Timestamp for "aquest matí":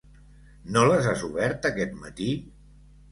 1.71-2.31